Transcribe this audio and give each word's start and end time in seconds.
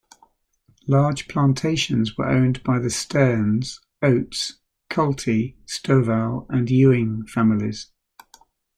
Large 0.87 1.27
plantations 1.27 2.17
were 2.17 2.27
owned 2.27 2.63
by 2.63 2.79
the 2.79 2.89
Stearns, 2.89 3.81
Oates, 4.01 4.57
Kalty, 4.89 5.57
Stovall, 5.67 6.47
and 6.49 6.71
Ewing 6.71 7.27
families. 7.27 7.91